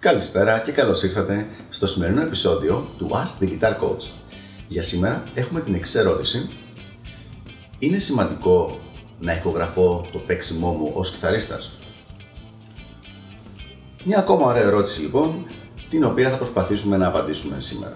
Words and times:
Καλησπέρα 0.00 0.58
και 0.58 0.72
καλώς 0.72 1.02
ήρθατε 1.02 1.46
στο 1.70 1.86
σημερινό 1.86 2.22
επεισόδιο 2.22 2.86
του 2.98 3.10
Ask 3.12 3.42
the 3.42 3.48
Guitar 3.48 3.72
Coach. 3.72 4.10
Για 4.68 4.82
σήμερα 4.82 5.22
έχουμε 5.34 5.60
την 5.60 5.74
εξερώτηση 5.74 6.48
Είναι 7.78 7.98
σημαντικό 7.98 8.80
να 9.20 9.32
ηχογραφώ 9.32 10.06
το 10.12 10.18
παίξιμό 10.18 10.72
μου 10.72 10.90
ως 10.94 11.10
κιθαρίστας; 11.10 11.72
Μια 14.04 14.18
ακόμα 14.18 14.46
ωραία 14.46 14.62
ερώτηση 14.62 15.00
λοιπόν, 15.00 15.46
την 15.90 16.04
οποία 16.04 16.30
θα 16.30 16.36
προσπαθήσουμε 16.36 16.96
να 16.96 17.06
απαντήσουμε 17.06 17.60
σήμερα. 17.60 17.94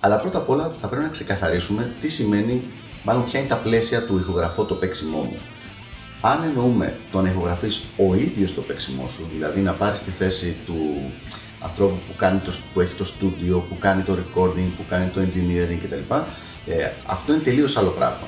Αλλά 0.00 0.16
πρώτα 0.16 0.38
απ' 0.38 0.48
όλα 0.48 0.72
θα 0.80 0.88
πρέπει 0.88 1.02
να 1.02 1.10
ξεκαθαρίσουμε 1.10 1.92
τι 2.00 2.08
σημαίνει, 2.08 2.62
μάλλον 3.04 3.24
ποια 3.24 3.40
είναι 3.40 3.48
τα 3.48 3.58
πλαίσια 3.58 4.06
του 4.06 4.18
ηχογραφώ 4.18 4.64
το 4.64 4.74
παίξιμό 4.74 5.18
μου. 5.18 5.38
Αν 6.24 6.42
εννοούμε 6.42 6.98
το 7.10 7.20
να 7.20 7.28
ηχογραφείς 7.28 7.82
ο 7.96 8.14
ίδιος 8.14 8.54
το 8.54 8.60
παίξιμό 8.60 9.08
σου, 9.08 9.28
δηλαδή 9.32 9.60
να 9.60 9.72
πάρεις 9.72 10.00
τη 10.00 10.10
θέση 10.10 10.56
του 10.66 11.10
ανθρώπου 11.60 11.96
που, 12.06 12.16
κάνει 12.16 12.38
το, 12.38 12.52
που 12.72 12.80
έχει 12.80 12.94
το 12.94 13.04
στούντιο, 13.04 13.58
που 13.68 13.78
κάνει 13.78 14.02
το 14.02 14.12
recording, 14.12 14.68
που 14.76 14.84
κάνει 14.88 15.08
το 15.08 15.20
engineering 15.20 15.78
κτλ. 15.82 16.14
Ε, 16.66 16.90
αυτό 17.06 17.32
είναι 17.32 17.42
τελείως 17.42 17.76
άλλο 17.76 17.90
πράγμα. 17.90 18.26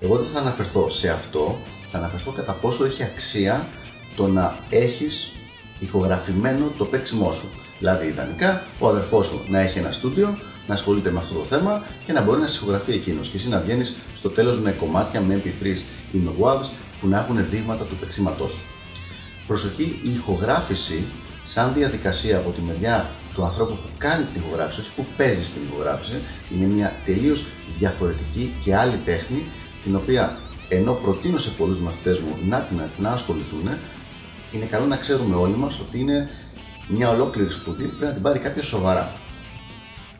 Εγώ 0.00 0.16
δεν 0.16 0.26
θα 0.32 0.38
αναφερθώ 0.40 0.90
σε 0.90 1.10
αυτό, 1.10 1.58
θα 1.86 1.98
αναφερθώ 1.98 2.30
κατά 2.30 2.52
πόσο 2.52 2.84
έχει 2.84 3.02
αξία 3.02 3.68
το 4.16 4.26
να 4.26 4.58
έχεις 4.70 5.32
ηχογραφημένο 5.80 6.72
το 6.78 6.84
παίξιμό 6.84 7.32
σου. 7.32 7.50
Δηλαδή, 7.78 8.06
ιδανικά, 8.06 8.66
ο 8.78 8.88
αδερφός 8.88 9.26
σου 9.26 9.40
να 9.48 9.60
έχει 9.60 9.78
ένα 9.78 9.92
στούντιο, 9.92 10.38
να 10.66 10.74
ασχολείται 10.74 11.10
με 11.10 11.18
αυτό 11.18 11.34
το 11.34 11.44
θέμα 11.44 11.84
και 12.04 12.12
να 12.12 12.20
μπορεί 12.22 12.40
να 12.40 12.46
συγχογραφεί 12.46 12.92
εκείνος 12.92 13.28
και 13.28 13.36
εσύ 13.36 13.48
να 13.48 13.60
βγαίνεις 13.60 13.96
στο 14.16 14.28
τέλος 14.28 14.60
με 14.60 14.70
κομμάτια, 14.72 15.20
με 15.20 15.42
MP3 15.44 15.66
ή 16.12 16.18
με 16.18 16.30
WAVs 16.40 16.66
που 17.02 17.08
να 17.08 17.18
έχουν 17.18 17.48
δείγματα 17.48 17.84
του 17.84 17.96
παίξήματό 17.96 18.48
σου. 18.48 18.64
Προσοχή, 19.46 20.00
η 20.02 20.12
ηχογράφηση 20.14 21.04
σαν 21.44 21.72
διαδικασία 21.74 22.36
από 22.36 22.50
τη 22.50 22.60
μεριά 22.60 23.10
του 23.34 23.44
ανθρώπου 23.44 23.72
που 23.74 23.88
κάνει 23.98 24.24
την 24.24 24.40
ηχογράφηση, 24.40 24.80
όχι 24.80 24.90
που 24.96 25.06
παίζει 25.16 25.46
στην 25.46 25.62
ηχογράφηση, 25.70 26.20
είναι 26.54 26.66
μια 26.66 26.92
τελείως 27.04 27.46
διαφορετική 27.78 28.52
και 28.64 28.76
άλλη 28.76 28.96
τέχνη, 28.96 29.44
την 29.84 29.96
οποία 29.96 30.38
ενώ 30.68 30.92
προτείνω 30.92 31.38
σε 31.38 31.50
πολλούς 31.50 31.78
μαθητές 31.78 32.18
μου 32.18 32.36
να, 32.48 32.68
να, 32.76 32.90
να 32.98 33.10
ασχοληθούν, 33.10 33.68
είναι 34.52 34.64
καλό 34.64 34.86
να 34.86 34.96
ξέρουμε 34.96 35.34
όλοι 35.34 35.56
μας 35.56 35.80
ότι 35.80 35.98
είναι 35.98 36.30
μια 36.88 37.10
ολόκληρη 37.10 37.50
σπουδή 37.50 37.84
που 37.84 37.88
πρέπει 37.88 38.04
να 38.04 38.12
την 38.12 38.22
πάρει 38.22 38.38
κάποιος 38.38 38.66
σοβαρά. 38.66 39.12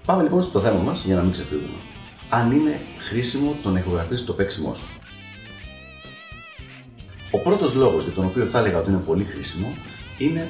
Πάμε 0.06 0.22
λοιπόν 0.22 0.42
στο 0.42 0.60
θέμα 0.60 0.78
μας 0.78 1.04
για 1.04 1.14
να 1.14 1.22
μην 1.22 1.32
ξεφύγουμε. 1.32 1.78
Αν 2.28 2.50
είναι 2.50 2.80
χρήσιμο 2.98 3.56
το 3.62 3.70
να 3.70 3.78
ηχογραφήσει 3.78 4.24
το 4.24 4.32
παίξιμό 4.32 4.74
σου. 4.74 4.88
Ο 7.34 7.38
πρώτος 7.38 7.74
λόγος 7.74 8.04
για 8.04 8.12
τον 8.12 8.24
οποίο 8.24 8.44
θα 8.44 8.58
έλεγα 8.58 8.78
ότι 8.78 8.90
είναι 8.90 8.98
πολύ 8.98 9.24
χρήσιμο 9.24 9.74
είναι 10.18 10.48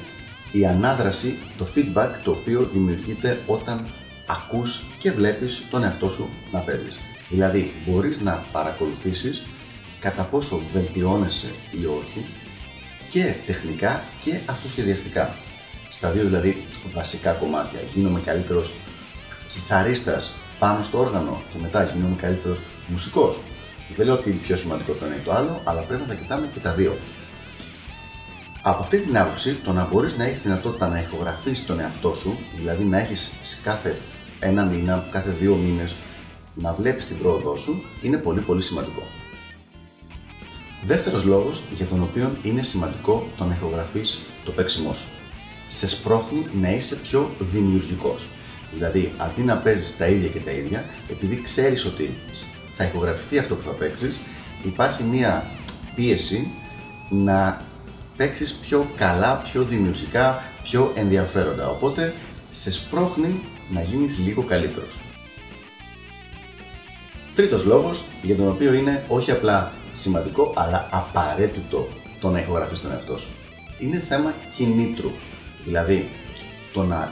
η 0.51 0.65
ανάδραση, 0.65 1.37
το 1.57 1.67
feedback 1.75 2.09
το 2.23 2.31
οποίο 2.31 2.63
δημιουργείται 2.73 3.41
όταν 3.47 3.87
ακούς 4.25 4.83
και 4.99 5.11
βλέπεις 5.11 5.63
τον 5.69 5.83
εαυτό 5.83 6.09
σου 6.09 6.29
να 6.51 6.59
παίζεις. 6.59 6.97
Δηλαδή, 7.29 7.71
μπορείς 7.85 8.21
να 8.21 8.45
παρακολουθήσεις 8.51 9.43
κατά 9.99 10.23
πόσο 10.23 10.61
βελτιώνεσαι 10.73 11.51
ή 11.71 11.85
όχι 11.85 12.25
και 13.09 13.33
τεχνικά 13.45 14.03
και 14.19 14.39
αυτοσχεδιαστικά. 14.45 15.35
Στα 15.89 16.09
δύο 16.11 16.23
δηλαδή 16.23 16.65
βασικά 16.93 17.31
κομμάτια. 17.31 17.79
Γίνομαι 17.93 18.19
καλύτερος 18.19 18.73
κιθαρίστας 19.53 20.33
πάνω 20.59 20.83
στο 20.83 20.99
όργανο 20.99 21.41
και 21.51 21.57
μετά 21.61 21.83
γίνομαι 21.83 22.15
καλύτερος 22.15 22.61
μουσικός. 22.87 23.39
Δεν 23.95 24.05
λέω 24.05 24.15
ότι 24.15 24.29
πιο 24.29 24.55
σημαντικό 24.55 24.93
το 24.93 25.05
ένα 25.05 25.15
ή 25.15 25.19
το 25.19 25.31
άλλο, 25.31 25.61
αλλά 25.63 25.81
πρέπει 25.81 26.01
να 26.01 26.07
τα 26.07 26.13
κοιτάμε 26.13 26.49
και 26.53 26.59
τα 26.59 26.73
δύο. 26.73 26.97
Από 28.61 28.81
αυτή 28.81 28.97
την 28.97 29.17
άποψη, 29.17 29.53
το 29.53 29.73
να 29.73 29.87
μπορείς 29.91 30.17
να 30.17 30.23
έχεις 30.23 30.41
δυνατότητα 30.41 30.87
να 30.87 30.99
ηχογραφήσεις 30.99 31.65
τον 31.65 31.79
εαυτό 31.79 32.15
σου, 32.15 32.37
δηλαδή 32.57 32.83
να 32.83 32.99
έχεις 32.99 33.31
κάθε 33.63 33.97
ένα 34.39 34.65
μήνα, 34.65 35.07
κάθε 35.11 35.31
δύο 35.31 35.55
μήνες 35.55 35.95
να 36.55 36.73
βλέπεις 36.73 37.07
την 37.07 37.17
πρόοδό 37.17 37.55
σου, 37.55 37.83
είναι 38.01 38.17
πολύ 38.17 38.41
πολύ 38.41 38.61
σημαντικό. 38.61 39.03
Δεύτερος 40.83 41.23
λόγος 41.23 41.61
για 41.75 41.85
τον 41.85 42.01
οποίο 42.01 42.37
είναι 42.43 42.61
σημαντικό 42.61 43.27
το 43.37 43.45
να 43.45 43.53
ηχογραφείς 43.53 44.21
το 44.45 44.51
παίξιμό 44.51 44.93
σου. 44.93 45.07
Σε 45.67 45.87
σπρώχνει 45.87 46.45
να 46.61 46.69
είσαι 46.69 46.95
πιο 46.95 47.31
δημιουργικός. 47.39 48.27
Δηλαδή, 48.73 49.11
αντί 49.17 49.41
να 49.41 49.57
παίζεις 49.57 49.97
τα 49.97 50.07
ίδια 50.07 50.29
και 50.29 50.39
τα 50.39 50.51
ίδια, 50.51 50.85
επειδή 51.09 51.41
ξέρεις 51.41 51.85
ότι 51.85 52.13
θα 52.75 52.83
ηχογραφηθεί 52.83 53.37
αυτό 53.37 53.55
που 53.55 53.61
θα 53.61 53.71
παίξεις, 53.71 54.19
υπάρχει 54.63 55.03
μία 55.03 55.49
πίεση 55.95 56.47
να 57.09 57.61
παίξεις 58.17 58.53
πιο 58.53 58.89
καλά, 58.95 59.41
πιο 59.51 59.63
δημιουργικά, 59.63 60.43
πιο 60.63 60.91
ενδιαφέροντα. 60.95 61.69
Οπότε 61.69 62.13
σε 62.51 62.71
σπρώχνει 62.71 63.39
να 63.69 63.81
γίνεις 63.81 64.17
λίγο 64.17 64.43
καλύτερος. 64.43 64.99
Τρίτος 67.35 67.65
λόγος 67.65 68.05
για 68.21 68.35
τον 68.35 68.49
οποίο 68.49 68.73
είναι 68.73 69.05
όχι 69.07 69.31
απλά 69.31 69.71
σημαντικό 69.93 70.53
αλλά 70.55 70.87
απαραίτητο 70.91 71.87
το 72.19 72.29
να 72.29 72.39
ηχογραφείς 72.39 72.81
τον 72.81 72.91
εαυτό 72.91 73.17
σου. 73.17 73.31
Είναι 73.79 73.99
θέμα 73.99 74.33
κινήτρου. 74.55 75.11
Δηλαδή 75.65 76.09
το 76.73 76.83
να 76.83 77.11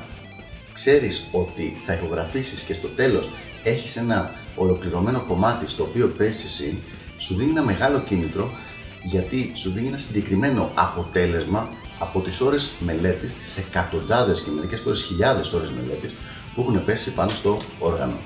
ξέρεις 0.74 1.28
ότι 1.32 1.76
θα 1.86 1.94
ηχογραφήσεις 1.94 2.62
και 2.62 2.74
στο 2.74 2.88
τέλος 2.88 3.30
έχεις 3.64 3.96
ένα 3.96 4.32
ολοκληρωμένο 4.56 5.20
κομμάτι 5.28 5.70
στο 5.70 5.84
οποίο 5.84 6.08
παίζεις 6.18 6.44
εσύ 6.44 6.84
σου 7.18 7.36
δίνει 7.36 7.50
ένα 7.50 7.64
μεγάλο 7.64 8.00
κίνητρο 8.00 8.52
γιατί 9.04 9.52
σου 9.56 9.72
δίνει 9.72 9.88
ένα 9.88 9.98
συγκεκριμένο 9.98 10.72
αποτέλεσμα 10.74 11.70
από 12.00 12.20
τις 12.20 12.42
ώρες 12.42 12.72
μελέτης, 12.80 13.34
τις 13.34 13.58
εκατοντάδες 13.58 14.42
και 14.42 14.52
μερικές 14.52 14.80
φορές 14.80 15.02
χιλιάδες 15.02 15.54
ώρες 15.54 15.70
μελέτης 15.70 16.16
που 16.56 16.62
έχουν 16.62 16.86
πέσει 16.86 17.14
πάνω 17.14 17.30
στο 17.30 17.58
όργανο. 17.80 18.18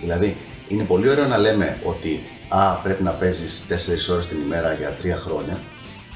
Δηλαδή, 0.00 0.36
είναι 0.68 0.84
πολύ 0.84 1.08
ωραίο 1.08 1.26
να 1.26 1.38
λέμε 1.38 1.80
ότι 1.84 2.22
α, 2.48 2.74
πρέπει 2.74 3.02
να 3.02 3.10
παίζεις 3.10 3.64
4 3.68 4.12
ώρες 4.12 4.26
την 4.26 4.40
ημέρα 4.40 4.72
για 4.72 4.96
3 5.02 5.16
χρόνια, 5.24 5.60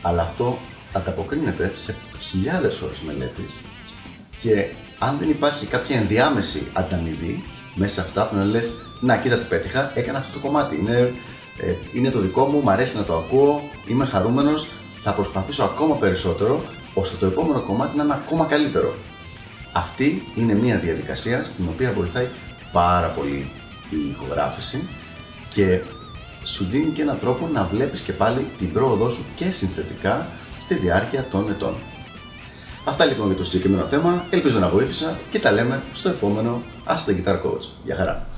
αλλά 0.02 0.22
αυτό 0.22 0.58
ανταποκρίνεται 0.92 1.70
σε 1.74 1.96
χιλιάδες 2.20 2.80
ώρες 2.80 3.00
μελέτης 3.00 3.50
και 4.40 4.66
αν 4.98 5.18
δεν 5.18 5.28
υπάρχει 5.28 5.66
κάποια 5.66 5.96
ενδιάμεση 5.96 6.70
ανταμοιβή 6.72 7.42
μέσα 7.74 7.94
σε 7.94 8.00
αυτά 8.00 8.28
που 8.28 8.36
να 8.36 8.44
λες 8.44 8.74
να 9.00 9.16
κοίτα 9.16 9.38
τι 9.38 9.44
πέτυχα, 9.44 9.92
έκανα 9.94 10.18
αυτό 10.18 10.32
το 10.32 10.38
κομμάτι, 10.38 10.76
είναι 10.76 11.12
ε, 11.58 11.74
είναι 11.92 12.10
το 12.10 12.20
δικό 12.20 12.44
μου, 12.44 12.60
μου 12.60 12.70
αρέσει 12.70 12.96
να 12.96 13.04
το 13.04 13.16
ακούω, 13.16 13.70
είμαι 13.86 14.04
χαρούμενος, 14.04 14.66
θα 14.94 15.14
προσπαθήσω 15.14 15.62
ακόμα 15.62 15.96
περισσότερο 15.96 16.62
ώστε 16.94 17.16
το 17.16 17.26
επόμενο 17.26 17.60
κομμάτι 17.60 17.96
να 17.96 18.02
είναι 18.02 18.12
ακόμα 18.12 18.44
καλύτερο. 18.44 18.94
Αυτή 19.72 20.22
είναι 20.34 20.54
μια 20.54 20.78
διαδικασία 20.78 21.44
στην 21.44 21.68
οποία 21.68 21.92
βοηθάει 21.92 22.26
πάρα 22.72 23.06
πολύ 23.06 23.50
η 23.90 23.96
ηχογράφηση 24.10 24.88
και 25.48 25.80
σου 26.44 26.64
δίνει 26.64 26.90
και 26.90 27.02
έναν 27.02 27.18
τρόπο 27.18 27.48
να 27.52 27.64
βλέπεις 27.64 28.00
και 28.00 28.12
πάλι 28.12 28.46
την 28.58 28.72
πρόοδό 28.72 29.10
σου 29.10 29.24
και 29.34 29.50
συνθετικά 29.50 30.28
στη 30.60 30.74
διάρκεια 30.74 31.26
των 31.30 31.50
ετών. 31.50 31.74
Αυτά 32.84 33.04
λοιπόν 33.04 33.26
για 33.26 33.36
το 33.36 33.44
συγκεκριμένο 33.44 33.84
θέμα, 33.84 34.26
ελπίζω 34.30 34.58
να 34.58 34.68
βοήθησα 34.68 35.18
και 35.30 35.38
τα 35.38 35.50
λέμε 35.52 35.82
στο 35.92 36.08
επόμενο 36.08 36.62
Ask 36.86 37.10
the 37.10 37.24
Guitar 37.24 37.34
Coach. 37.34 37.68
Γεια 37.84 37.94
χαρά! 37.96 38.33